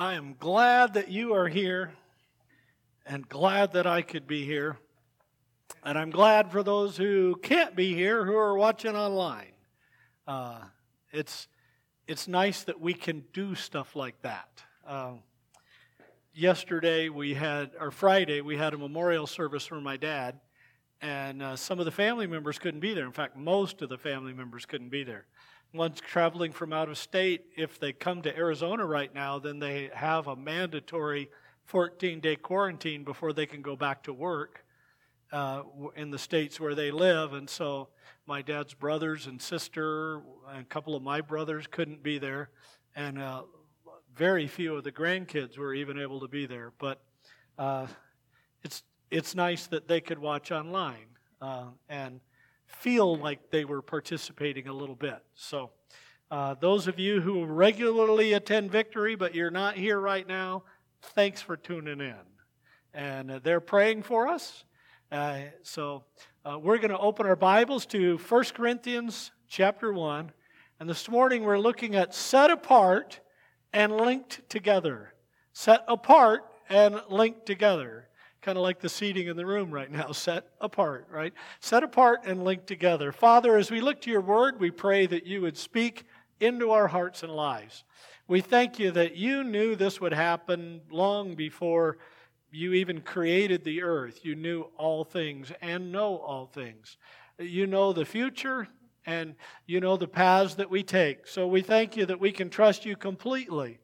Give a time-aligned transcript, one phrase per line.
[0.00, 1.90] I am glad that you are here
[3.04, 4.76] and glad that I could be here.
[5.82, 9.50] And I'm glad for those who can't be here who are watching online.
[10.24, 10.60] Uh,
[11.10, 11.48] it's,
[12.06, 14.62] it's nice that we can do stuff like that.
[14.86, 15.14] Uh,
[16.32, 20.38] yesterday we had, or Friday, we had a memorial service for my dad,
[21.02, 23.04] and uh, some of the family members couldn't be there.
[23.04, 25.26] In fact, most of the family members couldn't be there
[25.72, 29.90] ones traveling from out of state, if they come to Arizona right now, then they
[29.92, 31.30] have a mandatory
[31.64, 34.64] 14 day quarantine before they can go back to work
[35.32, 35.62] uh,
[35.96, 37.34] in the states where they live.
[37.34, 37.88] And so
[38.26, 42.50] my dad's brothers and sister, and a couple of my brothers couldn't be there.
[42.96, 43.42] And uh,
[44.16, 46.72] very few of the grandkids were even able to be there.
[46.78, 47.02] But
[47.58, 47.86] uh,
[48.62, 51.06] it's, it's nice that they could watch online.
[51.40, 52.20] Uh, and
[52.68, 55.18] feel like they were participating a little bit.
[55.34, 55.70] So,
[56.30, 60.62] uh, those of you who regularly attend Victory, but you're not here right now,
[61.02, 62.14] thanks for tuning in.
[62.92, 64.64] And uh, they're praying for us.
[65.10, 66.04] Uh, so,
[66.44, 70.30] uh, we're going to open our Bibles to 1 Corinthians chapter 1.
[70.78, 73.20] And this morning we're looking at set apart
[73.72, 75.14] and linked together.
[75.52, 78.07] Set apart and linked together
[78.40, 81.32] kind of like the seating in the room right now, set apart, right?
[81.60, 83.12] Set apart and linked together.
[83.12, 86.04] Father, as we look to your word, we pray that you would speak
[86.40, 87.84] into our hearts and lives.
[88.28, 91.98] We thank you that you knew this would happen long before
[92.50, 94.24] you even created the earth.
[94.24, 96.96] You knew all things and know all things.
[97.38, 98.68] You know the future
[99.06, 99.34] and
[99.66, 101.26] you know the paths that we take.
[101.26, 103.78] So we thank you that we can trust you completely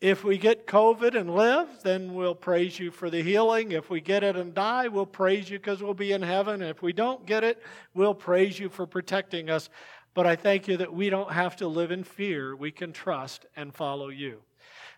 [0.00, 3.72] if we get COVID and live, then we'll praise you for the healing.
[3.72, 6.62] If we get it and die, we'll praise you because we'll be in heaven.
[6.62, 9.68] If we don't get it, we'll praise you for protecting us.
[10.14, 12.56] But I thank you that we don't have to live in fear.
[12.56, 14.40] We can trust and follow you.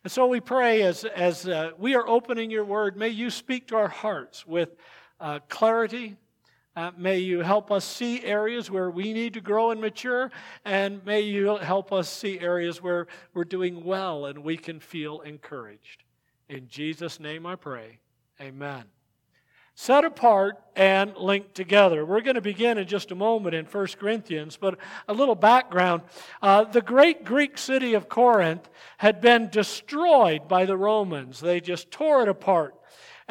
[0.05, 3.69] And so we pray as, as uh, we are opening your word, may you speak
[3.69, 4.77] to our hearts with
[5.21, 6.17] uh, clarity,
[6.75, 10.31] uh, may you help us see areas where we need to grow and mature,
[10.65, 15.21] and may you help us see areas where we're doing well and we can feel
[15.21, 16.03] encouraged.
[16.49, 17.99] In Jesus' name I pray.
[18.41, 18.85] Amen.
[19.75, 22.05] Set apart and linked together.
[22.05, 24.79] We're going to begin in just a moment in 1 Corinthians, but
[25.09, 26.03] a little background.
[26.43, 28.69] Uh, the great Greek city of Corinth
[28.99, 32.75] had been destroyed by the Romans, they just tore it apart.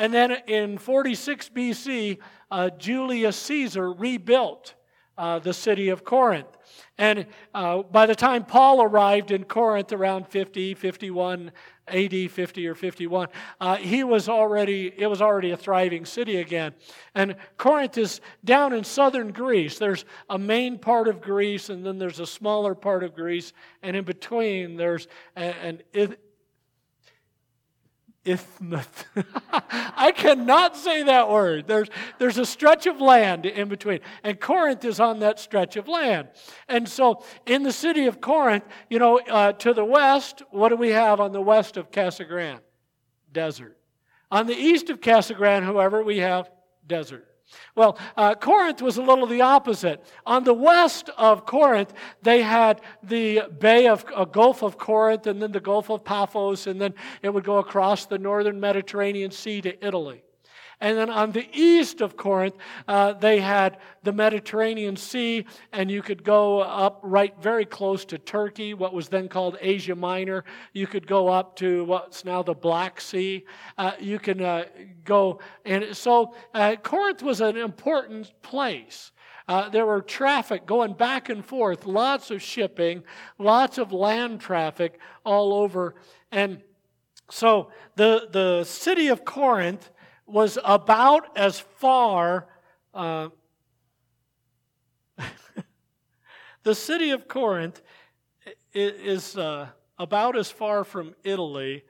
[0.01, 2.17] And then in 46 BC,
[2.49, 4.73] uh, Julius Caesar rebuilt
[5.15, 6.57] uh, the city of Corinth.
[6.97, 11.51] And uh, by the time Paul arrived in Corinth around 50, 51
[11.87, 13.27] AD 50 or 51,
[13.59, 16.73] uh, he was already, it was already a thriving city again.
[17.13, 19.77] And Corinth is down in southern Greece.
[19.77, 23.53] There's a main part of Greece, and then there's a smaller part of Greece,
[23.83, 26.15] and in between there's an, an
[28.25, 28.87] isthmus.
[29.51, 31.67] I cannot say that word.
[31.67, 31.89] There's,
[32.19, 33.99] there's a stretch of land in between.
[34.23, 36.29] And Corinth is on that stretch of land.
[36.67, 40.75] And so in the city of Corinth, you know, uh, to the west, what do
[40.75, 42.61] we have on the west of Casa Grande?
[43.31, 43.77] Desert.
[44.29, 46.49] On the east of Casa Grande, however, we have
[46.85, 47.27] desert.
[47.75, 50.03] Well, uh, Corinth was a little the opposite.
[50.25, 55.41] On the west of Corinth, they had the Bay of uh, Gulf of Corinth and
[55.41, 59.61] then the Gulf of Paphos, and then it would go across the northern Mediterranean Sea
[59.61, 60.23] to Italy.
[60.81, 62.55] And then on the east of Corinth,
[62.87, 68.17] uh, they had the Mediterranean Sea, and you could go up right very close to
[68.17, 70.43] Turkey, what was then called Asia Minor.
[70.73, 73.45] You could go up to what's now the Black Sea.
[73.77, 74.65] Uh, you can uh,
[75.05, 79.11] go, and so uh, Corinth was an important place.
[79.47, 83.03] Uh, there were traffic going back and forth, lots of shipping,
[83.37, 85.93] lots of land traffic all over.
[86.31, 86.61] And
[87.29, 89.91] so the, the city of Corinth
[90.31, 92.47] was about as far.
[92.93, 93.29] Uh,
[96.63, 97.81] the city of Corinth
[98.73, 101.83] is uh, about as far from Italy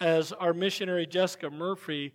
[0.00, 2.14] as our missionary Jessica Murphy.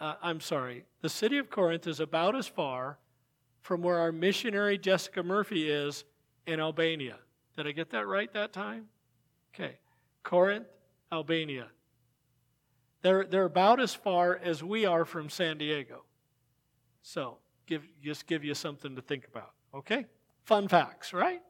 [0.00, 2.98] Uh, I'm sorry, the city of Corinth is about as far
[3.60, 6.04] from where our missionary Jessica Murphy is
[6.46, 7.16] in Albania.
[7.56, 8.86] Did I get that right that time?
[9.54, 9.76] Okay.
[10.22, 10.66] Corinth,
[11.12, 11.66] Albania.
[13.02, 16.04] They're, they're about as far as we are from San Diego.
[17.02, 19.52] So, give, just give you something to think about.
[19.74, 20.06] Okay?
[20.44, 21.40] Fun facts, right?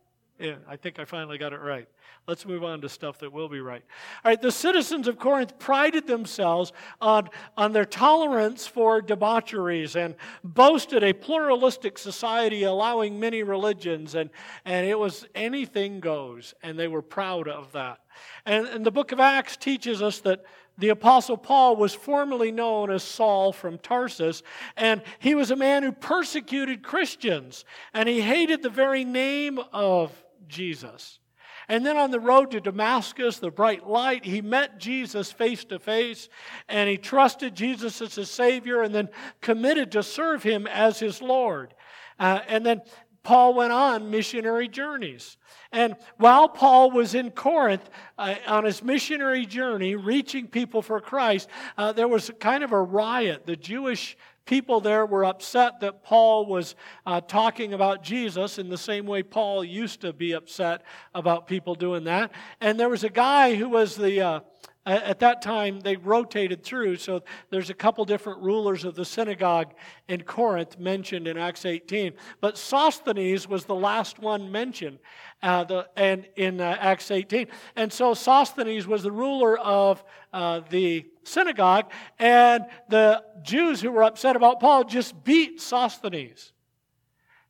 [0.40, 1.86] Yeah, I think I finally got it right.
[2.26, 3.82] Let's move on to stuff that will be right.
[4.24, 10.14] All right, the citizens of Corinth prided themselves on, on their tolerance for debaucheries and
[10.42, 14.30] boasted a pluralistic society allowing many religions, and,
[14.64, 17.98] and it was anything goes, and they were proud of that.
[18.46, 20.44] And, and the book of Acts teaches us that
[20.80, 24.42] the Apostle Paul was formerly known as Saul from Tarsus,
[24.76, 30.10] and he was a man who persecuted Christians, and he hated the very name of
[30.48, 31.20] Jesus.
[31.68, 35.78] And then on the road to Damascus, the bright light, he met Jesus face to
[35.78, 36.28] face
[36.68, 39.08] and he trusted Jesus as his Savior and then
[39.40, 41.72] committed to serve him as his Lord.
[42.18, 42.82] Uh, and then
[43.22, 45.36] Paul went on missionary journeys.
[45.72, 47.88] And while Paul was in Corinth
[48.18, 52.82] uh, on his missionary journey, reaching people for Christ, uh, there was kind of a
[52.82, 53.46] riot.
[53.46, 56.74] The Jewish people there were upset that Paul was
[57.06, 60.82] uh, talking about Jesus in the same way Paul used to be upset
[61.14, 62.32] about people doing that.
[62.60, 64.40] And there was a guy who was the uh,
[64.86, 69.74] at that time, they rotated through, so there's a couple different rulers of the synagogue
[70.08, 72.14] in Corinth mentioned in Acts 18.
[72.40, 74.98] But Sosthenes was the last one mentioned
[75.42, 77.48] uh, the, and in uh, Acts 18.
[77.76, 84.02] And so Sosthenes was the ruler of uh, the synagogue, and the Jews who were
[84.02, 86.52] upset about Paul just beat Sosthenes.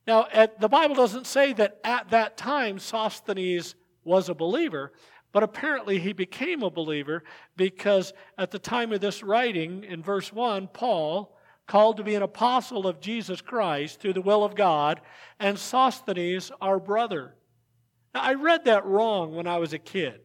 [0.05, 4.91] Now, at, the Bible doesn't say that at that time Sosthenes was a believer,
[5.31, 7.23] but apparently he became a believer
[7.55, 11.37] because at the time of this writing, in verse 1, Paul,
[11.67, 14.99] called to be an apostle of Jesus Christ through the will of God,
[15.39, 17.35] and Sosthenes, our brother.
[18.13, 20.19] Now, I read that wrong when I was a kid.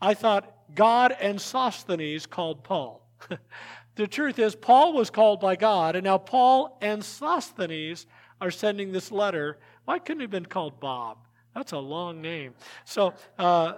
[0.00, 3.08] I thought God and Sosthenes called Paul.
[3.94, 8.06] the truth is, Paul was called by God, and now Paul and Sosthenes
[8.40, 9.58] are sending this letter.
[9.84, 11.18] Why couldn't he have been called Bob?
[11.54, 12.54] That's a long name.
[12.84, 13.74] So, uh,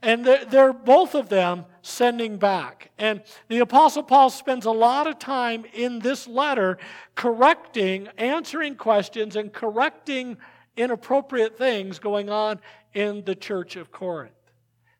[0.00, 2.92] and they're, they're both of them sending back.
[2.98, 6.78] And the Apostle Paul spends a lot of time in this letter
[7.16, 10.36] correcting, answering questions, and correcting
[10.76, 12.60] inappropriate things going on
[12.94, 14.32] in the church of Corinth.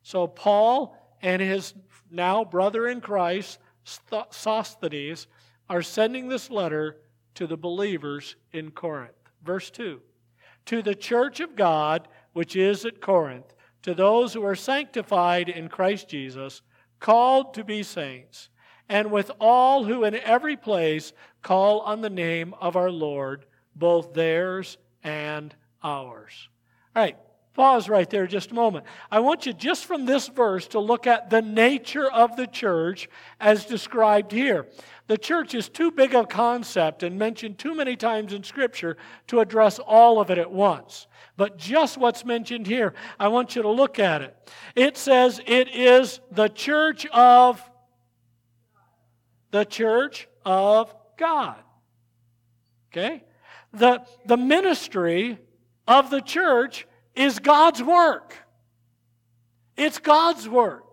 [0.03, 1.75] So, Paul and his
[2.11, 3.59] now brother in Christ,
[4.31, 5.29] Sosthenes,
[5.69, 6.97] are sending this letter
[7.35, 9.15] to the believers in Corinth.
[9.45, 10.01] Verse 2
[10.71, 15.69] to the church of God which is at Corinth, to those who are sanctified in
[15.69, 16.63] Christ Jesus,
[17.01, 18.51] called to be saints,
[18.89, 21.13] and with all who in every place
[21.43, 25.53] call on the name of our Lord, both theirs and
[25.83, 26.49] ours.
[26.95, 27.19] All right,
[27.55, 28.85] pause right there just a moment.
[29.11, 33.09] I want you just from this verse to look at the nature of the church
[33.41, 34.69] as described here.
[35.11, 38.97] The church is too big a concept and mentioned too many times in Scripture
[39.27, 41.09] to address all of it at once.
[41.37, 44.37] But just what's mentioned here, I want you to look at it.
[44.77, 47.61] It says it is the church of
[49.51, 51.59] the church of God.
[52.93, 53.25] Okay?
[53.73, 55.41] The, the ministry
[55.89, 56.87] of the church
[57.17, 58.37] is God's work.
[59.77, 60.90] It's God's work.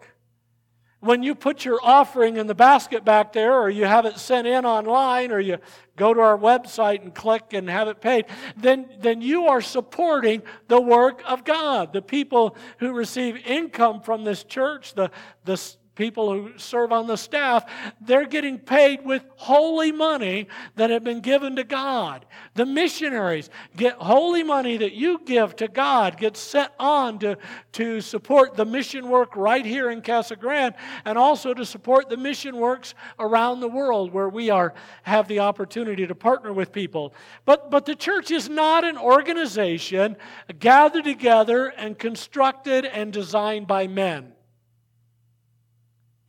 [1.00, 4.48] When you put your offering in the basket back there, or you have it sent
[4.48, 5.60] in online, or you
[5.96, 10.42] go to our website and click and have it paid, then, then you are supporting
[10.68, 11.94] the work of God.
[11.94, 15.12] The people who receive income from this church, the,
[15.46, 15.62] the
[15.98, 17.66] people who serve on the staff,
[18.00, 22.26] they're getting paid with holy money that had been given to God.
[22.54, 27.38] The missionaries get holy money that you give to God, gets set on to,
[27.74, 32.18] to support the mission work right here in Casa Grande and also to support the
[32.18, 37.14] mission works around the world where we are have the opportunity to partner with people.
[37.44, 40.16] But, but the church is not an organization
[40.60, 44.34] gathered together and constructed and designed by men.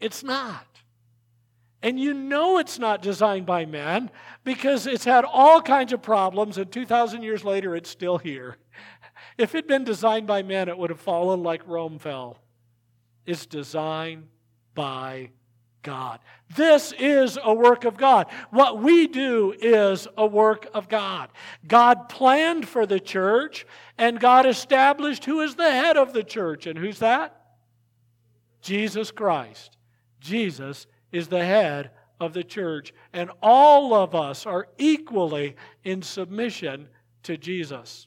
[0.00, 0.66] It's not.
[1.82, 4.10] And you know it's not designed by man
[4.44, 8.56] because it's had all kinds of problems, and 2,000 years later, it's still here.
[9.36, 12.38] If it'd been designed by man, it would have fallen like Rome fell.
[13.24, 14.26] It's designed
[14.74, 15.30] by
[15.82, 16.18] God.
[16.56, 18.26] This is a work of God.
[18.50, 21.30] What we do is a work of God.
[21.66, 23.64] God planned for the church,
[23.96, 26.66] and God established who is the head of the church.
[26.66, 27.40] And who's that?
[28.60, 29.77] Jesus Christ.
[30.20, 36.88] Jesus is the head of the church, and all of us are equally in submission
[37.22, 38.06] to Jesus.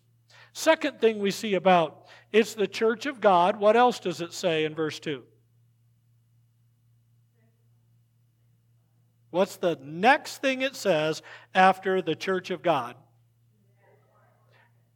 [0.54, 3.58] Second thing we see about it's the church of God.
[3.58, 5.24] What else does it say in verse 2?
[9.32, 11.22] What's the next thing it says
[11.56, 12.96] after the church of God?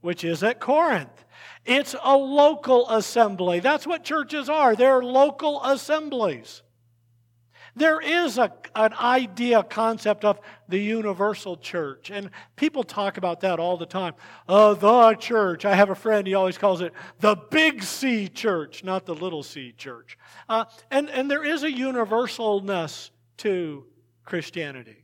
[0.02, 1.26] Which is at Corinth.
[1.66, 3.60] It's a local assembly.
[3.60, 4.76] That's what churches are.
[4.76, 6.62] They're local assemblies.
[7.76, 10.40] There is a, an idea, concept of
[10.70, 12.10] the universal church.
[12.10, 14.14] And people talk about that all the time.
[14.48, 15.66] Oh, the church.
[15.66, 19.44] I have a friend, he always calls it the big C church, not the little
[19.44, 20.18] c church.
[20.48, 23.86] Uh, and, and there is a universalness to
[24.24, 25.04] Christianity.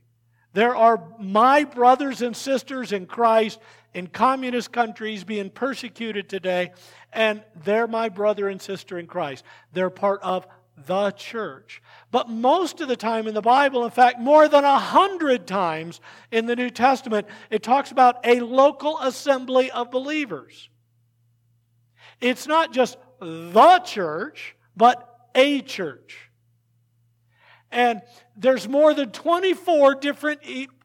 [0.54, 3.58] There are my brothers and sisters in Christ
[3.94, 6.72] in communist countries being persecuted today,
[7.12, 9.44] and they're my brother and sister in Christ.
[9.72, 11.82] They're part of the church.
[12.10, 16.00] But most of the time in the Bible, in fact, more than a hundred times
[16.30, 20.68] in the New Testament, it talks about a local assembly of believers.
[22.20, 26.30] It's not just the church, but a church.
[27.70, 28.02] And
[28.36, 30.40] there's more than 24 different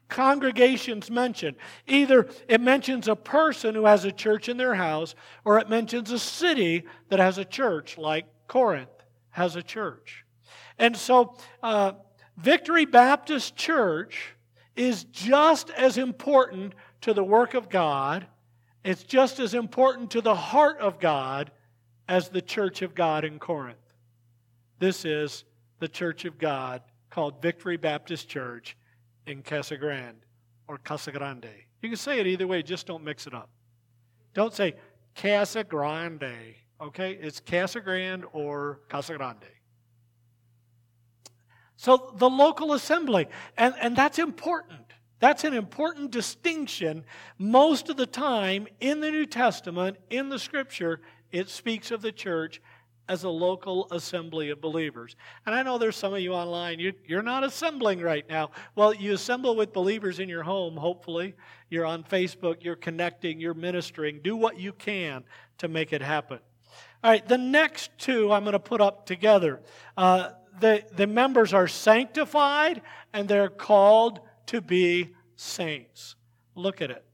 [0.08, 1.56] congregations mentioned.
[1.86, 5.14] Either it mentions a person who has a church in their house,
[5.44, 8.88] or it mentions a city that has a church, like Corinth
[9.38, 10.24] has a church.
[10.78, 11.92] And so, uh,
[12.36, 14.34] Victory Baptist Church
[14.76, 18.26] is just as important to the work of God,
[18.84, 21.50] it's just as important to the heart of God
[22.08, 23.78] as the church of God in Corinth.
[24.78, 25.44] This is
[25.78, 28.76] the church of God called Victory Baptist Church
[29.26, 30.24] in Casa Grande
[30.68, 31.50] or Casa Grande.
[31.82, 33.50] You can say it either way, just don't mix it up.
[34.34, 34.74] Don't say
[35.14, 37.12] Casa Grande, okay?
[37.12, 39.44] It's Casa Grande or Casa Grande.
[41.76, 44.80] So the local assembly, and, and that's important.
[45.20, 47.04] That's an important distinction.
[47.38, 51.00] Most of the time in the New Testament, in the scripture,
[51.32, 52.60] it speaks of the church
[53.08, 55.16] as a local assembly of believers.
[55.46, 58.50] And I know there's some of you online, you, you're not assembling right now.
[58.74, 61.34] Well, you assemble with believers in your home, hopefully.
[61.70, 64.20] You're on Facebook, you're connecting, you're ministering.
[64.22, 65.24] Do what you can
[65.58, 66.40] to make it happen.
[67.02, 69.60] All right, the next two I'm going to put up together.
[69.96, 76.16] Uh, the, the members are sanctified and they're called to be saints.
[76.54, 77.04] Look at it.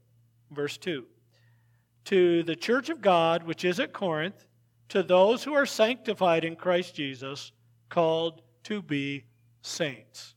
[0.50, 1.04] Verse 2.
[2.06, 4.46] To the church of God, which is at Corinth,
[4.88, 7.52] to those who are sanctified in Christ Jesus,
[7.88, 9.24] called to be
[9.62, 10.33] saints.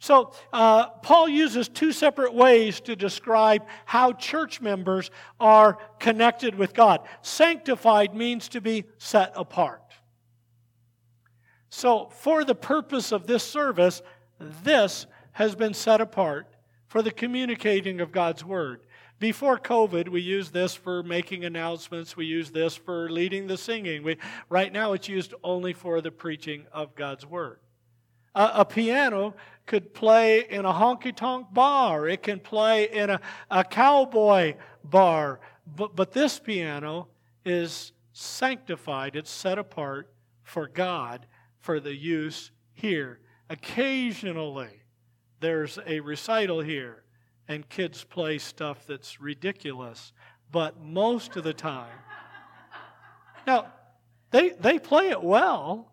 [0.00, 6.72] So, uh, Paul uses two separate ways to describe how church members are connected with
[6.72, 7.06] God.
[7.20, 9.82] Sanctified means to be set apart.
[11.68, 14.00] So, for the purpose of this service,
[14.38, 16.46] this has been set apart
[16.88, 18.80] for the communicating of God's Word.
[19.18, 22.16] Before COVID, we used this for making announcements.
[22.16, 24.02] We used this for leading the singing.
[24.02, 24.16] We,
[24.48, 27.60] right now, it's used only for the preaching of God's Word.
[28.34, 29.34] A, a piano
[29.66, 33.20] could play in a honky tonk bar, it can play in a,
[33.50, 35.40] a cowboy bar.
[35.76, 37.08] But, but this piano
[37.44, 41.26] is sanctified, it's set apart for God
[41.60, 43.20] for the use here.
[43.48, 44.82] Occasionally,
[45.40, 47.04] there's a recital here
[47.48, 50.12] and kids play stuff that's ridiculous,
[50.52, 51.98] but most of the time,
[53.46, 53.66] now
[54.30, 55.90] they they play it well,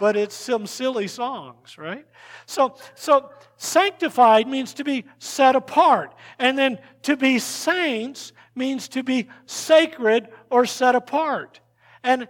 [0.00, 2.06] but it's some silly songs, right?
[2.46, 9.02] So so sanctified means to be set apart, and then to be saints means to
[9.02, 11.60] be sacred or set apart.
[12.02, 12.28] And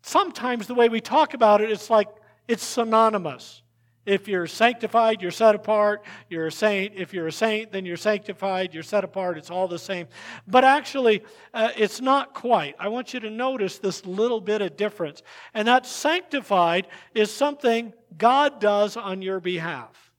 [0.00, 2.08] sometimes the way we talk about it, it's like
[2.48, 3.60] it's synonymous.
[4.06, 6.04] If you're sanctified, you're set apart.
[6.30, 6.94] You're a saint.
[6.94, 9.36] If you're a saint, then you're sanctified, you're set apart.
[9.36, 10.06] It's all the same.
[10.46, 12.76] But actually, uh, it's not quite.
[12.78, 15.22] I want you to notice this little bit of difference.
[15.52, 20.12] And that sanctified is something God does on your behalf.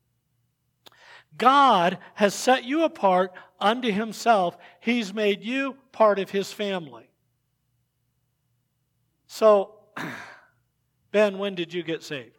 [1.38, 7.10] God has set you apart unto Himself, He's made you part of His family.
[9.28, 9.76] So,
[11.12, 12.37] Ben, when did you get saved?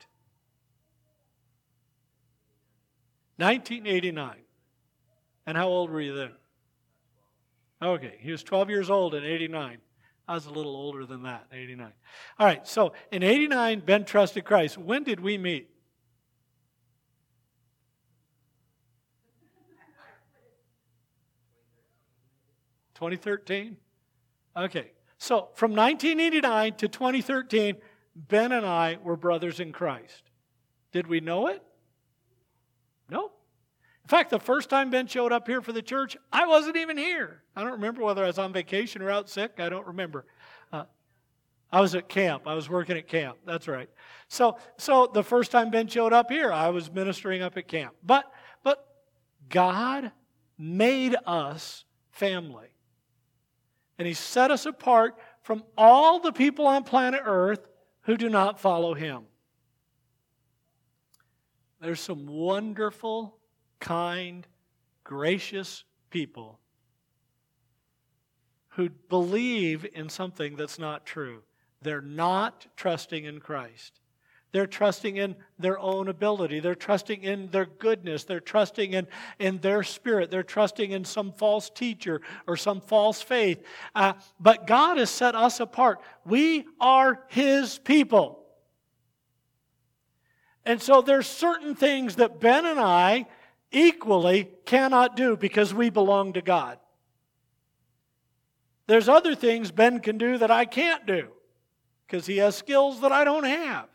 [3.39, 4.37] 1989.
[5.47, 6.33] And how old were you then?
[7.81, 9.79] Okay, he was 12 years old in 89.
[10.27, 11.91] I was a little older than that, 89.
[12.39, 14.77] All right, so in 89, Ben trusted Christ.
[14.77, 15.71] When did we meet?
[22.99, 23.77] Twenty thirteen?
[24.57, 24.91] Okay.
[25.19, 27.77] So from 1989 to 2013,
[28.17, 30.25] Ben and I were brothers in Christ.
[30.91, 31.63] Did we know it?
[33.11, 33.33] No.
[34.05, 36.97] In fact, the first time Ben showed up here for the church, I wasn't even
[36.97, 37.43] here.
[37.55, 39.55] I don't remember whether I was on vacation or out sick.
[39.59, 40.25] I don't remember.
[40.73, 40.85] Uh,
[41.71, 42.45] I was at camp.
[42.47, 43.37] I was working at camp.
[43.45, 43.91] That's right.
[44.29, 47.95] So, so the first time Ben showed up here, I was ministering up at camp.
[48.03, 48.87] But, but
[49.51, 50.13] God
[50.57, 52.69] made us family,
[53.99, 57.69] and He set us apart from all the people on planet Earth
[58.03, 59.25] who do not follow Him.
[61.81, 63.37] There's some wonderful,
[63.79, 64.47] kind,
[65.05, 66.59] gracious people
[68.71, 71.43] who believe in something that's not true.
[71.83, 74.01] They're not trusting in Christ.
[74.51, 76.61] They're trusting in their own ability.
[76.61, 78.25] They're trusting in their goodness.
[78.25, 79.07] They're trusting in,
[79.39, 80.31] in their spirit.
[80.31, 83.63] They're trusting in some false teacher or some false faith.
[83.95, 86.01] Uh, but God has set us apart.
[86.25, 88.48] We are His people.
[90.69, 93.25] And so there's certain things that Ben and I
[93.73, 96.79] equally cannot do because we belong to God.
[98.87, 101.29] There's other things Ben can do that I can't do
[102.07, 103.87] because he has skills that I don't have.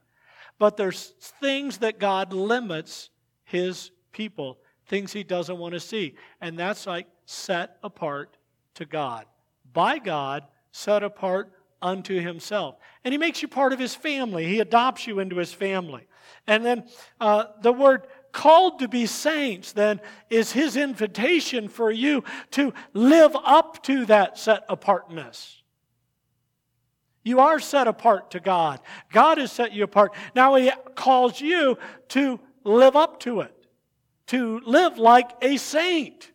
[0.57, 3.11] But there's things that God limits
[3.43, 6.15] his people, things he doesn't want to see.
[6.41, 8.35] And that's like set apart
[8.75, 9.25] to God.
[9.73, 11.51] By God, set apart
[11.83, 12.77] unto himself.
[13.03, 14.47] And he makes you part of his family.
[14.47, 16.07] He adopts you into his family.
[16.47, 16.85] And then
[17.19, 23.35] uh, the word called to be saints then is his invitation for you to live
[23.43, 25.61] up to that set apartness.
[27.23, 28.81] You are set apart to God.
[29.11, 30.13] God has set you apart.
[30.35, 31.77] Now he calls you
[32.09, 33.55] to live up to it,
[34.27, 36.31] to live like a saint.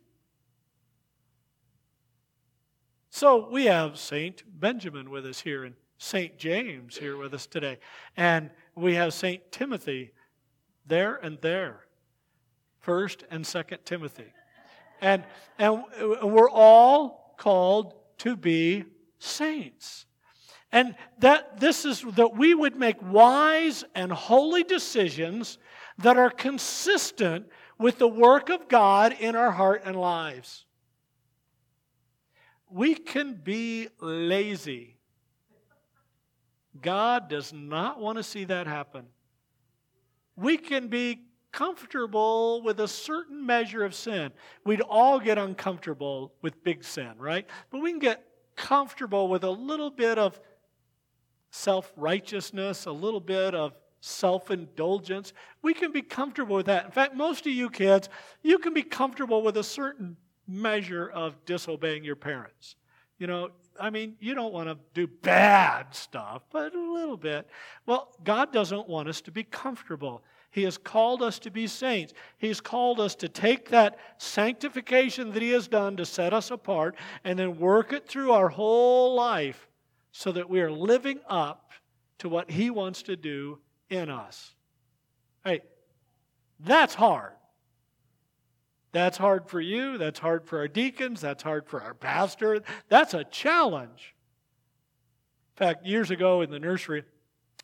[3.11, 7.79] So we have Saint Benjamin with us here and Saint James here with us today.
[8.17, 10.13] And we have Saint Timothy
[10.87, 11.87] there and there.
[12.81, 14.33] First and Second Timothy.
[15.01, 15.25] And,
[15.59, 15.83] and
[16.23, 18.85] we're all called to be
[19.19, 20.07] saints.
[20.73, 25.59] And that this is that we would make wise and holy decisions
[25.99, 27.47] that are consistent
[27.79, 30.67] with the work of God in our heart and lives.
[32.71, 34.98] We can be lazy.
[36.83, 39.07] God does not want to see that happen.
[40.37, 44.33] We can be comfortable with a certain measure of sin.
[44.65, 47.47] We'd all get uncomfortable with big sin, right?
[47.71, 48.25] But we can get
[48.57, 50.39] comfortable with a little bit of
[51.51, 55.33] self righteousness, a little bit of self indulgence.
[55.63, 56.85] We can be comfortable with that.
[56.85, 58.09] In fact, most of you kids,
[58.43, 62.77] you can be comfortable with a certain measure of disobeying your parents.
[63.19, 63.51] You know,
[63.81, 67.49] I mean, you don't want to do bad stuff, but a little bit.
[67.87, 70.23] Well, God doesn't want us to be comfortable.
[70.51, 72.15] He has called us to be saints.
[72.39, 76.97] He's called us to take that sanctification that He has done to set us apart
[77.25, 79.69] and then work it through our whole life
[80.11, 81.73] so that we are living up
[82.19, 83.59] to what He wants to do
[83.91, 84.55] in us.
[85.45, 85.61] Hey,
[86.61, 87.33] that's hard.
[88.93, 89.99] That's hard for you.
[89.99, 91.21] That's hard for our deacons.
[91.21, 92.63] That's hard for our pastor.
[92.89, 94.15] That's a challenge.
[95.57, 97.05] In fact, years ago in the nursery,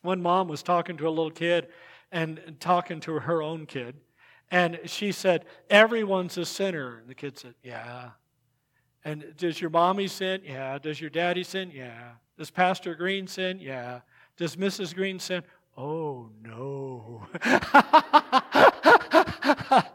[0.03, 1.69] one mom was talking to a little kid
[2.13, 3.97] and talking to her own kid.
[4.51, 6.99] And she said, Everyone's a sinner.
[6.99, 8.11] And the kid said, Yeah.
[9.05, 10.43] And does your mommy sin?
[10.45, 10.79] Yeah.
[10.79, 11.71] Does your daddy sin?
[11.75, 12.13] Yeah.
[12.37, 13.59] Does Pastor Green sin?
[13.61, 14.01] Yeah.
[14.37, 14.95] Does Mrs.
[14.95, 15.43] Green sin?
[15.77, 17.27] Oh, no.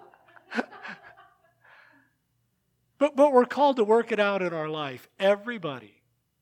[3.00, 5.10] but, but we're called to work it out in our life.
[5.20, 5.96] Everybody.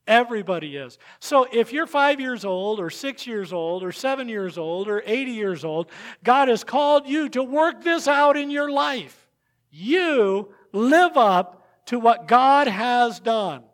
[0.06, 0.98] Everybody is.
[1.20, 5.02] So if you're five years old, or six years old, or seven years old, or
[5.04, 5.90] 80 years old,
[6.24, 9.28] God has called you to work this out in your life.
[9.70, 13.64] You live up to what God has done.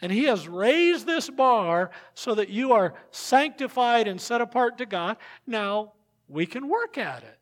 [0.00, 4.86] And He has raised this bar so that you are sanctified and set apart to
[4.86, 5.18] God.
[5.46, 5.92] Now,
[6.28, 7.38] we can work at it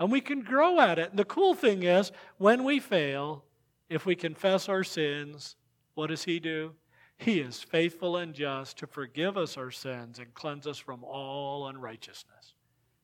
[0.00, 1.10] and we can grow at it.
[1.10, 3.43] And the cool thing is, when we fail,
[3.88, 5.56] if we confess our sins,
[5.94, 6.72] what does He do?
[7.16, 11.68] He is faithful and just to forgive us our sins and cleanse us from all
[11.68, 12.54] unrighteousness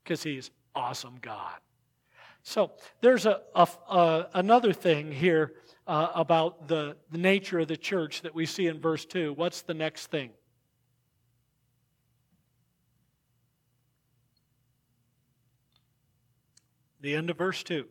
[0.03, 1.61] because He's awesome God.
[2.43, 5.55] So there's a, a, a another thing here
[5.87, 9.35] uh, about the, the nature of the church that we see in verse 2.
[9.35, 10.31] What's the next thing?
[17.01, 17.87] The end of verse 2.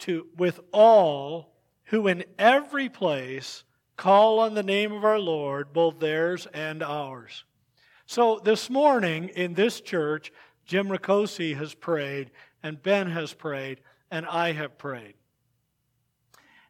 [0.00, 1.54] To, with all
[1.84, 3.64] who in every place
[3.96, 7.44] call on the name of our Lord, both theirs and ours.
[8.06, 10.32] So this morning in this church,
[10.66, 12.30] Jim Ricosi has prayed,
[12.62, 13.80] and Ben has prayed,
[14.10, 15.14] and I have prayed.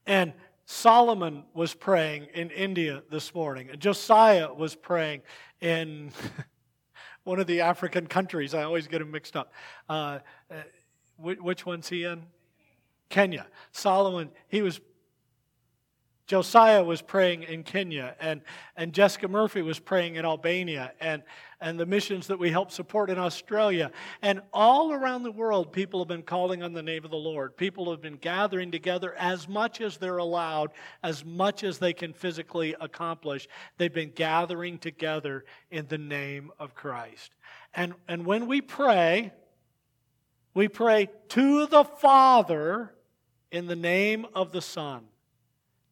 [0.07, 0.33] And
[0.67, 5.23] Solomon was praying in India this morning, and Josiah was praying
[5.61, 6.11] in
[7.25, 8.55] one of the African countries.
[8.55, 9.53] I always get them mixed up.
[9.89, 10.55] Uh, uh
[11.17, 12.25] which one's he in?
[13.15, 13.47] Kenya.
[13.71, 14.81] Solomon, he was
[16.27, 18.41] Josiah was praying in Kenya, and,
[18.77, 21.23] and Jessica Murphy was praying in Albania, and,
[21.61, 23.93] and the missions that we help support in Australia.
[24.23, 27.59] And all around the world, people have been calling on the name of the Lord.
[27.59, 30.71] People have been gathering together as much as they're allowed,
[31.03, 33.47] as much as they can physically accomplish.
[33.77, 37.33] They've been gathering together in the name of Christ.
[37.75, 39.35] And, and when we pray,
[40.55, 42.94] we pray to the Father
[43.55, 45.05] in the name of the Son.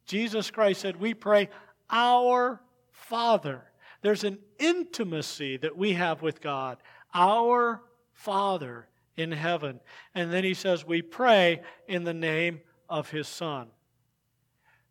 [0.05, 1.49] Jesus Christ said, We pray,
[1.89, 3.63] Our Father.
[4.01, 6.77] There's an intimacy that we have with God,
[7.13, 9.79] our Father in heaven.
[10.13, 13.69] And then he says, We pray in the name of his Son.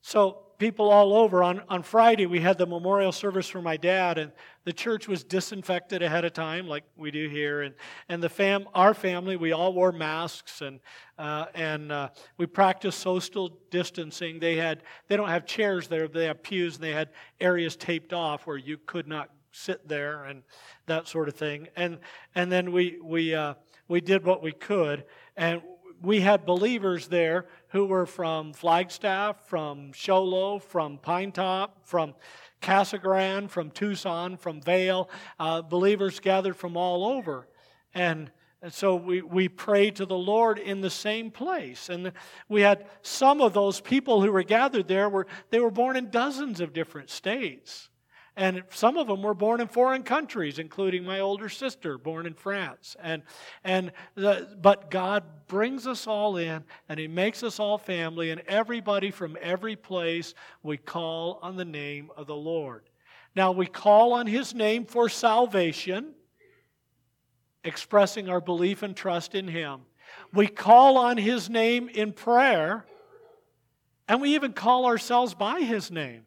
[0.03, 1.43] So people all over.
[1.43, 4.31] On, on Friday, we had the memorial service for my dad, and
[4.65, 7.63] the church was disinfected ahead of time, like we do here.
[7.63, 7.75] And,
[8.09, 10.79] and the fam, our family, we all wore masks, and,
[11.19, 14.39] uh, and uh, we practiced social distancing.
[14.39, 17.09] They, had, they don't have chairs there, they have pews, and they had
[17.41, 20.43] areas taped off where you could not sit there and
[20.87, 21.67] that sort of thing.
[21.75, 21.99] And,
[22.37, 23.55] and then we, we, uh,
[23.89, 25.05] we did what we could.
[25.37, 25.61] And
[26.03, 32.15] we had believers there who were from Flagstaff, from Show Low, from Pinetop, from
[32.61, 37.49] Casa Grande, from Tucson, from Vail, uh, believers gathered from all over.
[37.95, 38.31] And,
[38.63, 41.89] and so we, we prayed to the Lord in the same place.
[41.89, 42.13] And
[42.49, 46.11] we had some of those people who were gathered there, were, they were born in
[46.11, 47.89] dozens of different states.
[48.35, 52.33] And some of them were born in foreign countries, including my older sister, born in
[52.33, 52.97] France.
[53.03, 53.23] And,
[53.63, 58.41] and the, but God brings us all in, and He makes us all family, and
[58.49, 62.89] everybody from every place, we call on the name of the Lord.
[63.37, 66.15] Now, we call on His name for salvation,
[67.65, 69.83] expressing our belief and trust in Him.
[70.33, 72.87] We call on His name in prayer,
[74.09, 76.25] and we even call ourselves by His name.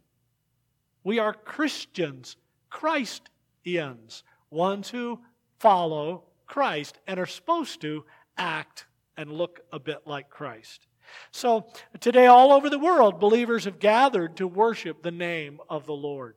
[1.06, 2.36] We are Christians,
[2.72, 5.20] Christians, ones who
[5.60, 8.04] follow Christ and are supposed to
[8.38, 10.88] act and look a bit like Christ.
[11.30, 11.68] So,
[12.00, 16.36] today, all over the world, believers have gathered to worship the name of the Lord.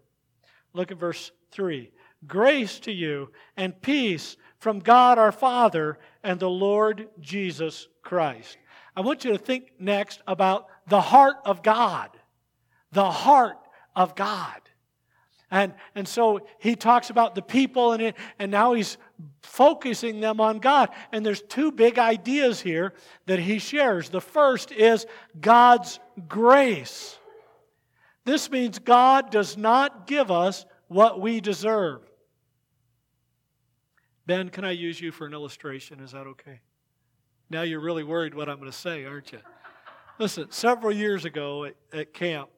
[0.74, 1.90] Look at verse 3
[2.26, 8.58] Grace to you and peace from God our Father and the Lord Jesus Christ.
[8.94, 12.10] I want you to think next about the heart of God.
[12.92, 13.56] The heart
[13.98, 14.60] of God.
[15.50, 18.96] And, and so he talks about the people, and, it, and now he's
[19.42, 20.90] focusing them on God.
[21.10, 22.94] And there's two big ideas here
[23.26, 24.08] that he shares.
[24.08, 25.04] The first is
[25.40, 27.18] God's grace.
[28.24, 32.02] This means God does not give us what we deserve.
[34.26, 35.98] Ben, can I use you for an illustration?
[36.00, 36.60] Is that okay?
[37.50, 39.40] Now you're really worried what I'm going to say, aren't you?
[40.18, 42.50] Listen, several years ago at, at camp,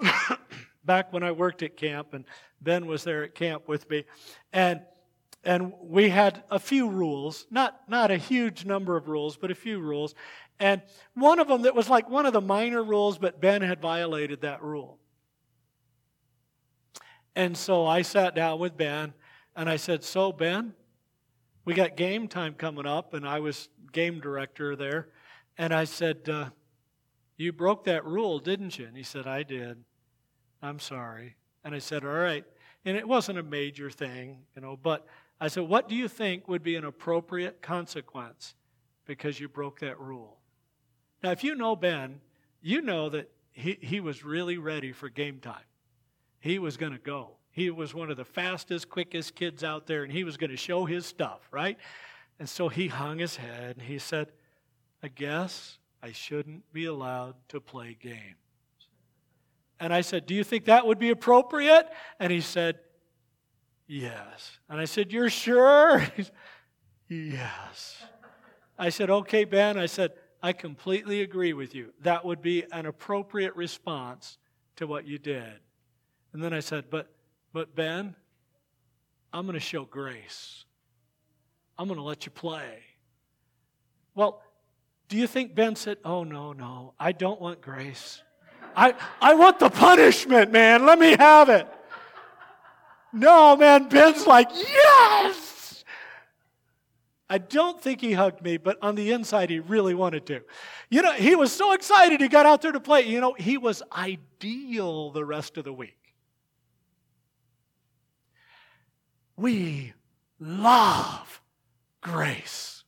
[0.84, 2.24] back when I worked at camp, and
[2.60, 4.04] Ben was there at camp with me,
[4.52, 4.80] and
[5.44, 9.54] and we had a few rules, not not a huge number of rules, but a
[9.54, 10.14] few rules,
[10.58, 10.82] and
[11.14, 14.40] one of them that was like one of the minor rules, but Ben had violated
[14.42, 14.98] that rule.
[17.36, 19.14] And so I sat down with Ben,
[19.54, 20.74] and I said, "So Ben,
[21.64, 25.08] we got game time coming up, and I was game director there,
[25.56, 26.50] and I said." Uh,
[27.38, 28.86] you broke that rule, didn't you?
[28.86, 29.84] And he said, I did.
[30.62, 31.36] I'm sorry.
[31.64, 32.44] And I said, All right.
[32.84, 35.06] And it wasn't a major thing, you know, but
[35.40, 38.54] I said, What do you think would be an appropriate consequence
[39.04, 40.38] because you broke that rule?
[41.22, 42.20] Now, if you know Ben,
[42.60, 45.56] you know that he, he was really ready for game time.
[46.40, 47.32] He was going to go.
[47.50, 50.56] He was one of the fastest, quickest kids out there, and he was going to
[50.56, 51.76] show his stuff, right?
[52.38, 54.28] And so he hung his head and he said,
[55.02, 58.36] I guess I shouldn't be allowed to play games.
[59.80, 61.86] And I said, Do you think that would be appropriate?
[62.18, 62.78] And he said,
[63.86, 64.58] Yes.
[64.68, 66.04] And I said, You're sure?
[67.08, 68.02] yes.
[68.78, 69.78] I said, Okay, Ben.
[69.78, 70.12] I said,
[70.42, 71.92] I completely agree with you.
[72.02, 74.38] That would be an appropriate response
[74.76, 75.60] to what you did.
[76.32, 77.08] And then I said, But,
[77.52, 78.14] but Ben,
[79.32, 80.64] I'm going to show grace.
[81.78, 82.80] I'm going to let you play.
[84.14, 84.42] Well,
[85.08, 88.22] do you think Ben said, Oh, no, no, I don't want grace?
[88.78, 90.86] I, I want the punishment, man.
[90.86, 91.66] Let me have it.
[93.12, 95.82] No, man, Ben's like, yes!
[97.28, 100.42] I don't think he hugged me, but on the inside, he really wanted to.
[100.90, 103.02] You know, he was so excited he got out there to play.
[103.02, 106.14] You know, he was ideal the rest of the week.
[109.36, 109.92] We
[110.38, 111.42] love
[112.00, 112.84] grace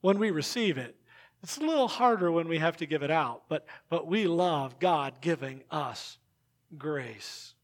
[0.00, 0.94] when we receive it.
[1.42, 4.78] It's a little harder when we have to give it out, but, but we love
[4.78, 6.18] God giving us
[6.76, 7.54] grace.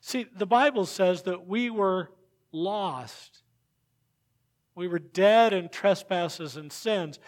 [0.00, 2.10] See, the Bible says that we were
[2.50, 3.42] lost.
[4.74, 7.18] We were dead in trespasses and sins.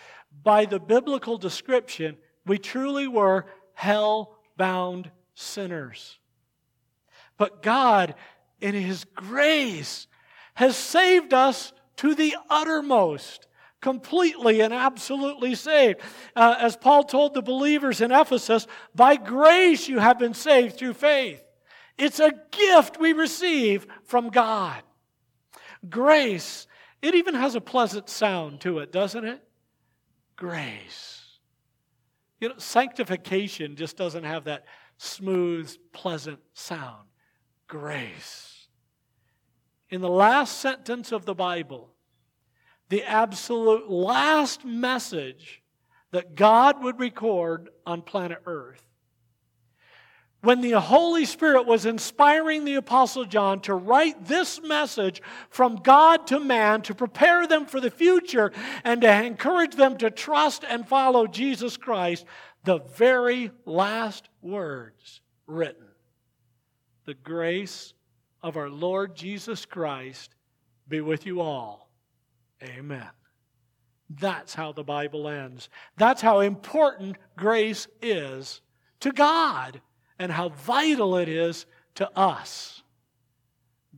[0.42, 6.18] By the biblical description, we truly were hell bound sinners.
[7.37, 8.14] But God,
[8.61, 10.07] in His grace,
[10.55, 13.46] has saved us to the uttermost
[13.81, 16.01] completely and absolutely saved.
[16.37, 20.95] Uh, as Paul told the believers in Ephesus, by grace you have been saved through
[20.95, 21.43] faith.
[21.97, 24.83] It's a gift we receive from God.
[25.88, 26.66] Grace,
[27.03, 29.43] it even has a pleasant sound to it, doesn't it?
[30.37, 31.38] Grace.
[32.40, 34.64] You know, sanctification just doesn't have that
[34.97, 37.07] smooth, pleasant sound.
[37.69, 38.69] Grace.
[39.90, 41.95] In the last sentence of the Bible,
[42.90, 45.62] the absolute last message
[46.11, 48.85] that God would record on planet Earth.
[50.42, 56.26] When the Holy Spirit was inspiring the Apostle John to write this message from God
[56.29, 58.50] to man to prepare them for the future
[58.83, 62.24] and to encourage them to trust and follow Jesus Christ,
[62.64, 65.87] the very last words written
[67.05, 67.92] The grace
[68.42, 70.35] of our Lord Jesus Christ
[70.88, 71.89] be with you all.
[72.62, 73.09] Amen.
[74.11, 75.68] That's how the Bible ends.
[75.96, 78.61] That's how important grace is
[79.01, 79.81] to God
[80.18, 82.83] and how vital it is to us.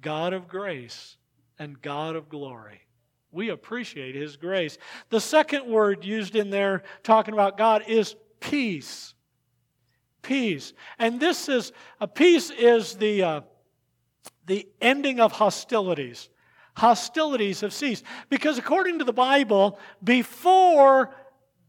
[0.00, 1.16] God of grace
[1.58, 2.82] and God of glory.
[3.30, 4.76] We appreciate His grace.
[5.08, 9.14] The second word used in there talking about God is peace.
[10.20, 10.74] Peace.
[10.98, 13.40] And this is, a peace is the, uh,
[14.46, 16.28] the ending of hostilities
[16.76, 18.04] hostilities have ceased.
[18.28, 21.14] Because according to the Bible, before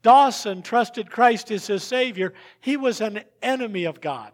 [0.01, 4.31] Dawson trusted Christ as his Savior, he was an enemy of God.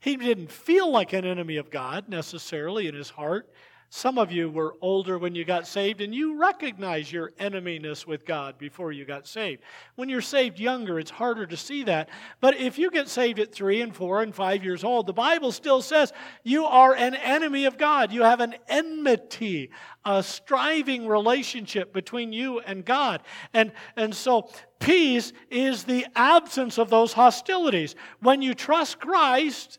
[0.00, 3.52] He didn't feel like an enemy of God necessarily in his heart.
[3.94, 8.24] Some of you were older when you got saved and you recognize your eneminess with
[8.24, 9.60] God before you got saved.
[9.96, 12.08] When you're saved younger, it's harder to see that.
[12.40, 15.52] But if you get saved at three and four and five years old, the Bible
[15.52, 16.10] still says
[16.42, 18.12] you are an enemy of God.
[18.12, 19.70] You have an enmity,
[20.06, 23.20] a striving relationship between you and God.
[23.52, 27.94] And, and so peace is the absence of those hostilities.
[28.20, 29.78] When you trust Christ,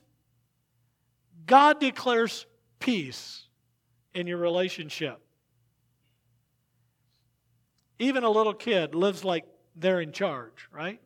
[1.48, 2.46] God declares
[2.80, 3.43] peace
[4.14, 5.20] in your relationship.
[8.00, 9.46] Even a little kid lives like
[9.76, 11.00] they're in charge, right?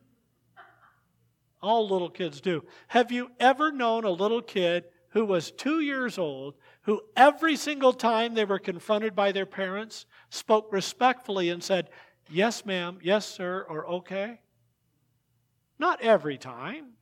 [1.61, 2.63] All little kids do.
[2.87, 7.93] Have you ever known a little kid who was two years old who every single
[7.93, 11.89] time they were confronted by their parents spoke respectfully and said,
[12.29, 14.41] Yes, ma'am, yes, sir, or okay?
[15.79, 16.93] Not every time.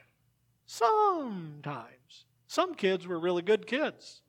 [0.66, 2.26] Sometimes.
[2.48, 4.22] Some kids were really good kids.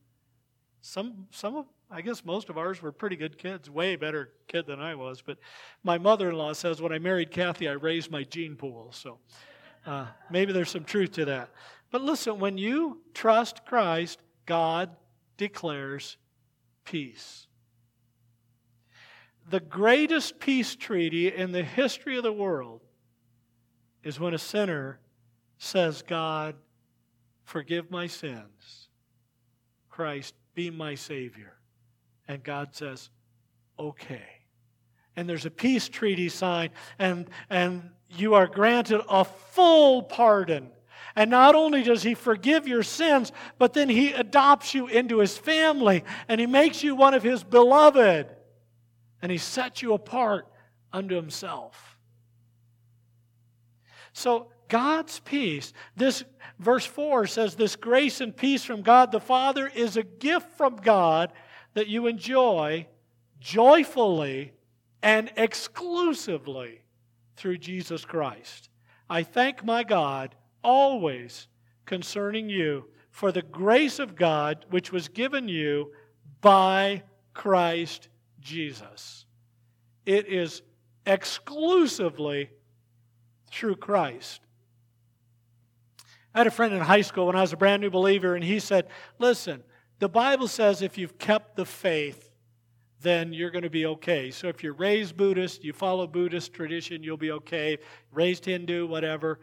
[0.87, 4.66] Some, some of, I guess most of ours were pretty good kids, way better kid
[4.66, 5.20] than I was.
[5.20, 5.38] But
[5.83, 8.92] my mother in law says when I married Kathy, I raised my gene pool.
[8.92, 9.18] So
[9.85, 11.51] uh, maybe there's some truth to that.
[11.90, 14.90] But listen, when you trust Christ, God
[15.37, 16.18] declares
[16.85, 17.49] peace.
[19.51, 22.81] The greatest peace treaty in the history of the world
[24.05, 25.01] is when a sinner
[25.59, 26.55] says, God,
[27.42, 28.88] forgive my sins.
[29.90, 31.53] Christ, be my Savior.
[32.27, 33.11] And God says,
[33.79, 34.25] okay.
[35.14, 40.71] And there's a peace treaty signed, and, and you are granted a full pardon.
[41.14, 45.38] And not only does He forgive your sins, but then He adopts you into His
[45.38, 48.27] family, and He makes you one of His beloved,
[49.23, 50.49] and He sets you apart
[50.92, 51.99] unto Himself.
[54.12, 55.72] So God's peace.
[55.96, 56.24] This
[56.59, 60.76] verse 4 says this grace and peace from God the Father is a gift from
[60.76, 61.33] God
[61.74, 62.87] that you enjoy
[63.38, 64.52] joyfully
[65.02, 66.81] and exclusively
[67.37, 68.70] through Jesus Christ.
[69.09, 71.48] I thank my God always
[71.85, 75.92] concerning you for the grace of God which was given you
[76.40, 77.02] by
[77.35, 78.09] Christ
[78.40, 79.26] Jesus.
[80.05, 80.62] It is
[81.07, 82.50] exclusively
[83.50, 84.46] through Christ.
[86.37, 88.44] I had a friend in high school when I was a brand new believer, and
[88.44, 89.62] he said, Listen,
[90.01, 92.31] the Bible says if you've kept the faith,
[93.01, 94.31] then you're going to be okay.
[94.31, 97.79] So if you're raised Buddhist, you follow Buddhist tradition, you'll be okay.
[98.12, 99.40] Raised Hindu, whatever.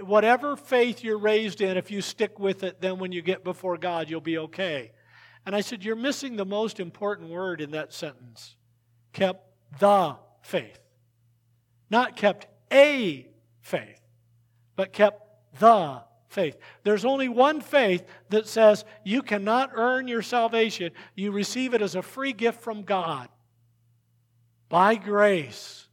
[0.00, 3.78] Whatever faith you're raised in, if you stick with it, then when you get before
[3.78, 4.90] God, you'll be okay.
[5.46, 8.56] And I said, You're missing the most important word in that sentence
[9.12, 9.46] kept
[9.78, 10.80] the faith.
[11.90, 13.28] not kept a
[13.60, 14.00] faith,
[14.74, 15.22] but kept
[15.60, 16.02] the
[16.34, 16.58] faith.
[16.82, 21.94] There's only one faith that says you cannot earn your salvation, you receive it as
[21.94, 23.28] a free gift from God
[24.68, 25.88] by grace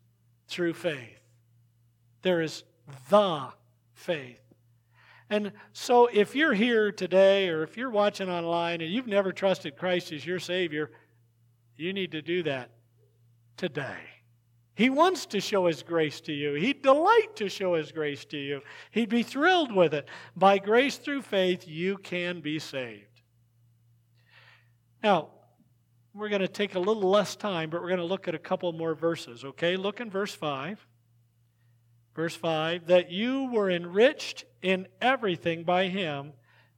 [0.48, 1.20] through faith.
[2.24, 2.64] There is
[3.10, 3.50] the
[3.94, 4.40] faith.
[5.30, 9.78] And so, if you're here today or if you're watching online and you've never trusted
[9.78, 10.92] Christ as your Savior,
[11.78, 12.72] you need to do that
[13.56, 14.11] today.
[14.82, 16.56] He wants to show His grace to you.
[16.56, 18.62] He'd delight to show His grace to you.
[18.90, 20.08] He'd be thrilled with it.
[20.36, 23.22] By grace through faith, you can be saved.
[25.04, 25.28] Now,
[26.16, 28.40] we're going to take a little less time, but we're going to look at a
[28.40, 29.78] couple more verses, okay?
[29.78, 30.84] Look in verse 5.
[32.16, 36.34] Verse 5 that you were enriched in everything by him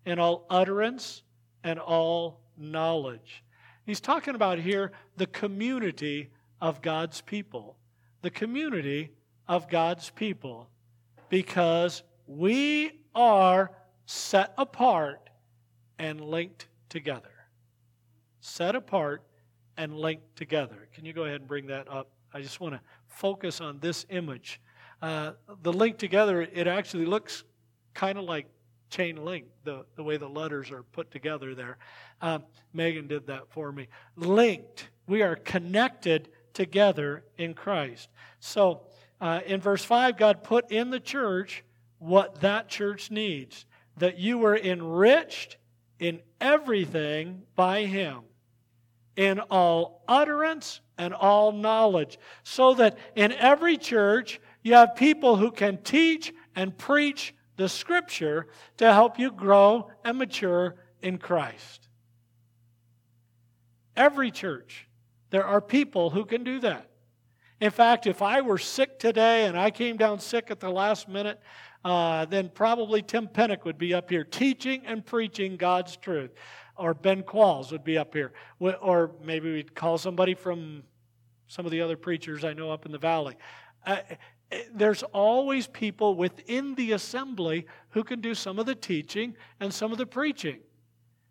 [0.05, 1.23] in all utterance
[1.63, 3.45] and all knowledge.
[3.85, 7.77] He's talking about here the community of God's people.
[8.23, 9.11] The community
[9.47, 10.67] of God's people.
[11.29, 13.71] Because we are
[14.07, 15.29] set apart
[15.99, 17.29] and linked together.
[18.41, 19.21] Set apart
[19.77, 20.87] and linked together.
[20.93, 22.09] Can you go ahead and bring that up?
[22.33, 24.59] I just want to focus on this image
[25.03, 25.33] uh,
[25.63, 27.43] the link together, it actually looks
[27.93, 28.47] kind of like
[28.89, 31.77] chain link, the, the way the letters are put together there.
[32.21, 33.89] Um, Megan did that for me.
[34.15, 34.87] Linked.
[35.05, 38.09] We are connected together in Christ.
[38.39, 38.81] So
[39.19, 41.63] uh, in verse 5, God put in the church
[41.99, 43.65] what that church needs
[43.97, 45.57] that you were enriched
[45.99, 48.21] in everything by Him,
[49.15, 55.51] in all utterance and all knowledge, so that in every church you have people who
[55.51, 61.87] can teach and preach the scripture to help you grow and mature in Christ.
[63.95, 64.87] Every church,
[65.33, 66.91] there are people who can do that.
[67.59, 71.09] In fact, if I were sick today and I came down sick at the last
[71.09, 71.39] minute,
[71.83, 76.29] uh, then probably Tim Pennick would be up here teaching and preaching God's truth.
[76.75, 78.31] Or Ben Qualls would be up here.
[78.59, 80.83] Or maybe we'd call somebody from
[81.47, 83.35] some of the other preachers I know up in the valley.
[83.87, 83.97] Uh,
[84.71, 89.91] there's always people within the assembly who can do some of the teaching and some
[89.91, 90.59] of the preaching.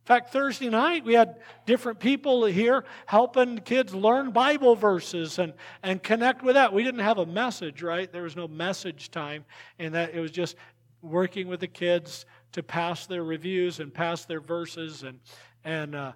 [0.03, 5.55] In fact, Thursday night we had different people here helping kids learn Bible verses and,
[5.85, 6.73] and connect with that.
[6.73, 8.12] We didn't have a message, right?
[8.12, 9.45] There was no message time,
[9.79, 10.57] and that it was just
[11.03, 15.21] working with the kids to pass their reviews and pass their verses and
[15.65, 16.12] and uh,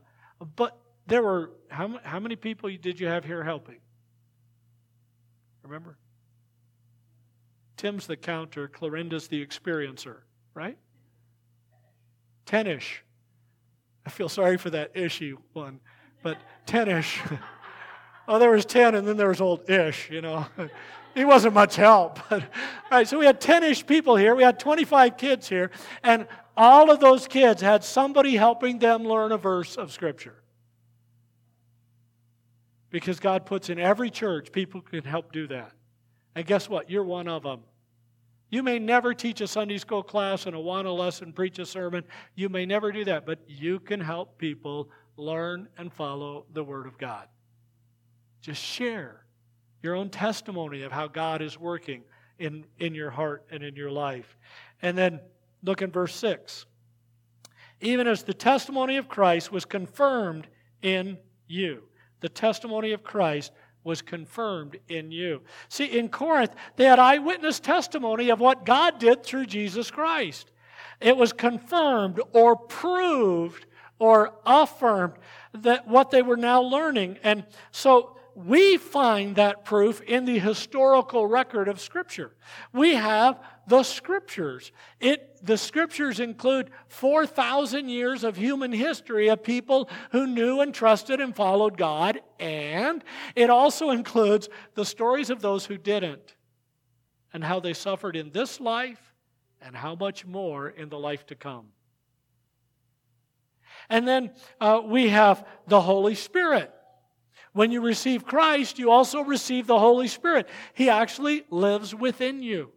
[0.57, 3.79] but there were how how many people did you have here helping?
[5.63, 5.97] Remember?
[7.77, 10.23] Tim's the counter, Clarinda's the experiencer,
[10.55, 10.77] right?
[12.47, 13.03] Tenish.
[14.07, 15.81] I feel sorry for that ishy one,
[16.23, 17.19] but tenish.
[18.29, 20.47] oh, there was 10 and then there was old ish, you know.
[21.15, 22.21] he wasn't much help.
[22.31, 22.49] But, all
[22.99, 24.37] right, so we had 10 ish people here.
[24.37, 25.73] We had 25 kids here.
[26.05, 30.37] And all of those kids had somebody helping them learn a verse of Scripture.
[32.91, 35.73] Because God puts in every church people can help do that.
[36.37, 36.89] And guess what?
[36.89, 37.63] You're one of them.
[38.49, 42.05] You may never teach a Sunday school class and a Awana lesson, preach a sermon.
[42.35, 46.87] You may never do that, but you can help people learn and follow the Word
[46.87, 47.27] of God.
[48.41, 49.25] Just share
[49.83, 52.03] your own testimony of how God is working
[52.39, 54.37] in, in your heart and in your life.
[54.83, 55.21] And then
[55.63, 56.67] look in verse 6.
[57.81, 60.47] Even as the testimony of Christ was confirmed
[60.83, 61.83] in you.
[62.21, 63.53] The testimony of Christ
[63.87, 65.41] was confirmed in you.
[65.69, 70.51] See, in Corinth, they had eyewitness testimony of what God did through Jesus Christ.
[71.01, 73.65] It was confirmed or proved
[73.99, 75.15] or affirmed
[75.55, 77.19] that what they were now learning.
[77.23, 82.33] And so we find that proof in the historical record of Scripture.
[82.73, 84.73] We have the Scriptures.
[85.01, 91.21] It, the Scriptures include 4,000 years of human history of people who knew and trusted
[91.21, 93.03] and followed God, and
[93.35, 96.37] it also includes the stories of those who didn't
[97.33, 99.15] and how they suffered in this life
[99.61, 101.67] and how much more in the life to come.
[103.89, 106.73] And then uh, we have the Holy Spirit.
[107.53, 110.49] When you receive Christ, you also receive the Holy Spirit.
[110.75, 112.73] He actually lives within you.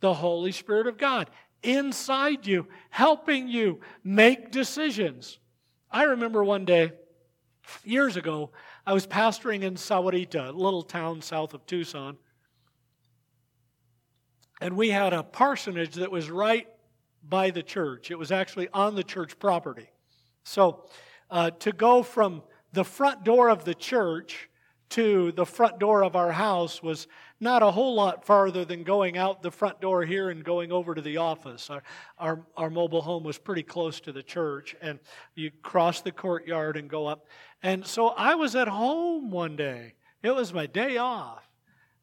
[0.00, 1.30] The Holy Spirit of God
[1.62, 5.38] inside you, helping you make decisions.
[5.90, 6.92] I remember one day,
[7.84, 8.50] years ago,
[8.86, 12.16] I was pastoring in Sahuarita, a little town south of Tucson.
[14.60, 16.66] And we had a parsonage that was right
[17.22, 18.10] by the church.
[18.10, 19.90] It was actually on the church property.
[20.44, 20.86] So
[21.30, 24.48] uh, to go from the front door of the church
[24.90, 27.06] to the front door of our house was
[27.40, 30.94] not a whole lot farther than going out the front door here and going over
[30.94, 31.70] to the office.
[31.70, 31.82] Our,
[32.18, 34.98] our, our mobile home was pretty close to the church, and
[35.34, 37.26] you cross the courtyard and go up.
[37.62, 39.94] And so I was at home one day.
[40.22, 41.48] It was my day off.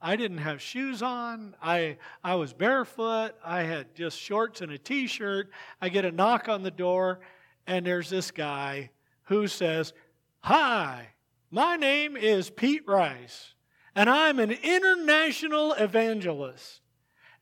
[0.01, 1.55] I didn't have shoes on.
[1.61, 3.31] I, I was barefoot.
[3.43, 5.49] I had just shorts and a t shirt.
[5.81, 7.21] I get a knock on the door,
[7.65, 8.91] and there's this guy
[9.23, 9.93] who says,
[10.41, 11.07] Hi,
[11.49, 13.55] my name is Pete Rice,
[13.95, 16.81] and I'm an international evangelist.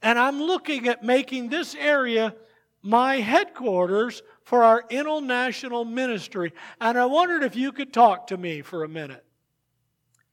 [0.01, 2.35] And I'm looking at making this area
[2.81, 6.51] my headquarters for our international ministry.
[6.81, 9.25] And I wondered if you could talk to me for a minute.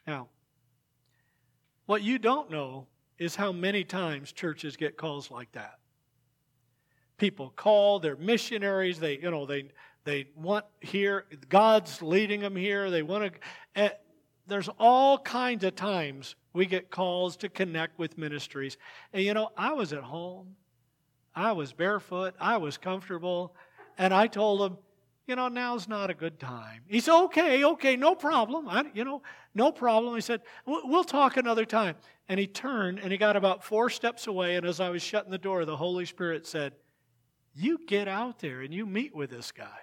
[0.06, 0.28] Now,
[1.86, 2.86] what you don't know
[3.18, 5.78] is how many times churches get calls like that.
[7.16, 9.70] People call, they're missionaries, they, you know, they
[10.04, 12.90] they want here, God's leading them here.
[12.90, 13.40] They want to.
[13.80, 13.90] Eh,
[14.50, 18.76] There's all kinds of times we get calls to connect with ministries.
[19.12, 20.56] And you know, I was at home,
[21.34, 23.54] I was barefoot, I was comfortable,
[23.96, 24.78] and I told him,
[25.26, 26.82] you know, now's not a good time.
[26.88, 28.68] He said, okay, okay, no problem.
[28.68, 29.22] I, you know,
[29.54, 30.16] no problem.
[30.16, 31.94] He said, we'll talk another time.
[32.28, 34.56] And he turned and he got about four steps away.
[34.56, 36.72] And as I was shutting the door, the Holy Spirit said,
[37.54, 39.78] You get out there and you meet with this guy.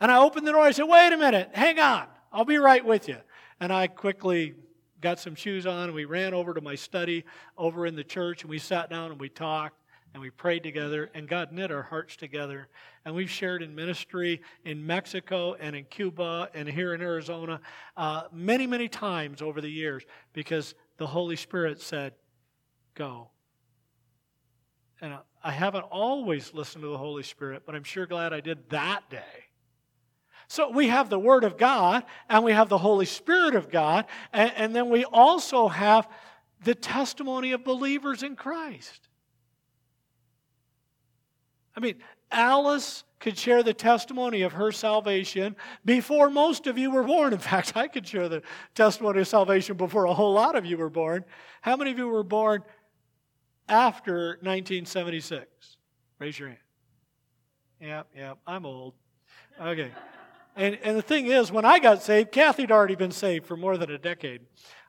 [0.00, 0.60] And I opened the door.
[0.60, 2.06] I said, Wait a minute, hang on.
[2.30, 3.16] I'll be right with you.
[3.60, 4.54] And I quickly
[5.00, 7.24] got some shoes on and we ran over to my study
[7.56, 9.82] over in the church and we sat down and we talked
[10.12, 12.68] and we prayed together and God knit our hearts together.
[13.04, 17.60] And we've shared in ministry in Mexico and in Cuba and here in Arizona
[17.96, 22.14] uh, many, many times over the years because the Holy Spirit said,
[22.94, 23.28] Go.
[25.02, 28.70] And I haven't always listened to the Holy Spirit, but I'm sure glad I did
[28.70, 29.45] that day
[30.48, 34.06] so we have the Word of God and we have the Holy Spirit of God,
[34.32, 36.08] and, and, then we also have
[36.64, 39.08] the testimony of believers in Christ.
[41.76, 41.96] I mean,
[42.30, 47.32] Alice could share the testimony of her salvation before most of you were born.
[47.32, 48.42] In fact, I could share the
[48.74, 51.24] testimony of salvation before a whole lot of you were born.
[51.60, 52.62] How many of you were born
[53.68, 55.76] after 1976?
[56.18, 56.60] Raise your hand.
[57.80, 58.94] Yep, yep, I'm old.
[59.60, 59.90] Okay.
[60.56, 63.56] And, and the thing is, when I got saved, Kathy had already been saved for
[63.56, 64.40] more than a decade.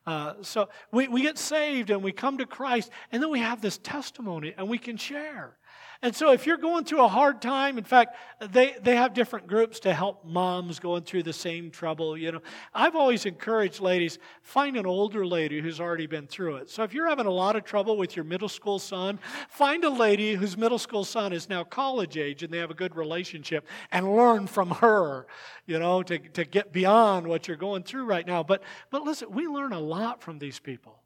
[0.06, 3.62] Uh, so we, we get saved and we come to Christ, and then we have
[3.62, 5.58] this testimony and we can share.
[6.02, 9.48] And so if you're going through a hard time, in fact, they, they have different
[9.48, 12.42] groups to help moms going through the same trouble, you know.
[12.74, 16.70] I've always encouraged ladies, find an older lady who's already been through it.
[16.70, 19.20] So if you're having a lot of trouble with your middle school son,
[19.50, 22.76] find a lady whose middle school son is now college age and they have a
[22.76, 25.26] good relationship and learn from her,
[25.66, 28.44] you know, to, to get beyond what you're going through right now.
[28.44, 31.00] But but listen, we learn a lot from these people.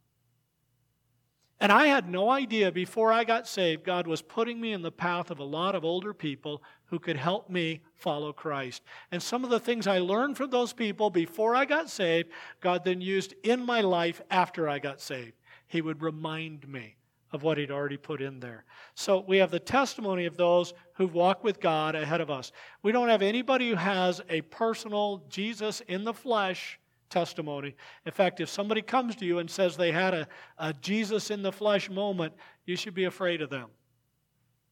[1.62, 4.92] And I had no idea before I got saved, God was putting me in the
[4.92, 8.82] path of a lot of older people who could help me follow Christ.
[9.12, 12.30] And some of the things I learned from those people before I got saved,
[12.62, 15.34] God then used in my life after I got saved.
[15.68, 16.96] He would remind me
[17.32, 18.66] of what He'd already put in there.
[18.96, 22.52] So we have the testimony of those who've walked with God ahead of us.
[22.82, 26.80] We don't have anybody who has a personal Jesus in the flesh
[27.12, 27.76] testimony.
[28.06, 31.44] In fact, if somebody comes to you and says they had a, a Jesus in
[31.44, 32.34] the flesh moment,
[32.66, 33.68] you should be afraid of them.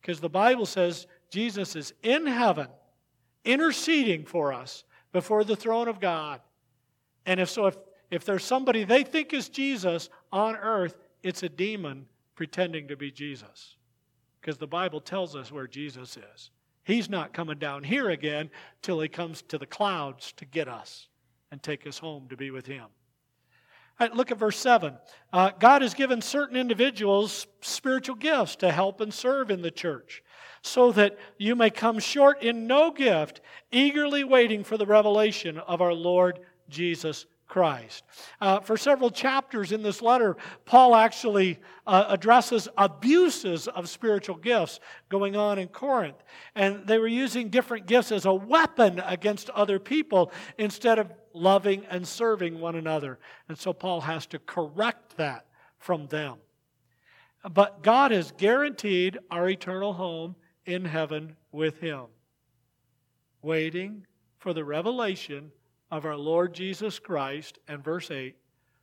[0.02, 2.68] Because the Bible says Jesus is in heaven
[3.46, 6.42] interceding for us before the throne of God.
[7.26, 7.78] And if so, if,
[8.10, 13.12] if there's somebody they think is Jesus on earth, it's a demon pretending to be
[13.12, 13.76] Jesus.
[14.40, 16.52] Because the Bible tells us where Jesus is.
[16.84, 18.50] He's not coming down here again
[18.82, 21.10] till he comes to the clouds to get us
[21.52, 22.86] and take us home to be with Him.
[24.14, 24.97] Look at verse 7.
[25.34, 30.24] Uh, God has given certain individuals spiritual gifts to help and serve in the church,
[30.62, 33.41] so that you may come short in no gift,
[33.72, 36.39] eagerly waiting for the revelation of our Lord
[36.70, 38.06] Jesus Christ.
[38.39, 44.80] Uh, for several chapters in this letter, Paul actually uh, addresses abuses of spiritual gifts
[45.10, 46.24] going on in Corinth.
[46.56, 51.86] And they were using different gifts as a weapon against other people instead of loving
[51.89, 53.20] and serving one another.
[53.50, 55.45] And so Paul has to correct that
[55.80, 56.38] from them.
[57.52, 60.36] But God has guaranteed our eternal home
[60.66, 62.06] in heaven with Him,
[63.41, 64.06] waiting
[64.38, 65.52] for the revelation
[65.92, 68.36] of our Lord Jesus Christ, and verse 8,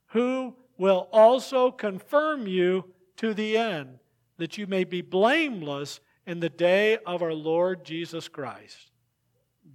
[0.09, 2.85] who will also confirm you
[3.17, 3.99] to the end,
[4.39, 8.91] that you may be blameless in the day of our Lord Jesus Christ.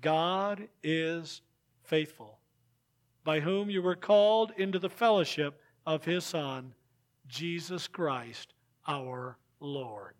[0.01, 1.41] God is
[1.83, 2.39] faithful.
[3.23, 6.73] by whom you were called into the fellowship of his Son,
[7.27, 8.53] Jesus Christ,
[8.87, 10.15] our Lord.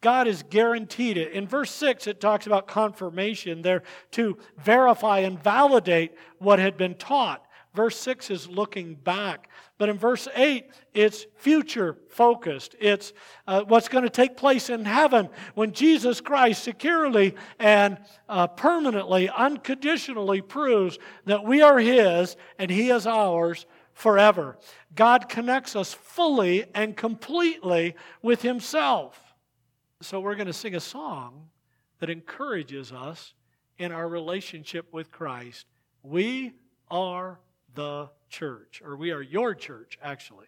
[0.00, 1.32] God has guaranteed it.
[1.32, 3.82] In verse 6, it talks about confirmation there
[4.12, 7.46] to verify and validate what had been taught.
[7.76, 9.50] Verse 6 is looking back.
[9.76, 12.74] But in verse 8, it's future focused.
[12.80, 13.12] It's
[13.46, 17.98] uh, what's going to take place in heaven when Jesus Christ securely and
[18.30, 24.56] uh, permanently, unconditionally proves that we are His and He is ours forever.
[24.94, 29.25] God connects us fully and completely with Himself.
[30.02, 31.48] So we're going to sing a song
[32.00, 33.34] that encourages us
[33.78, 35.66] in our relationship with Christ.
[36.02, 36.52] We
[36.90, 37.40] are
[37.74, 40.46] the church, or we are your church, actually.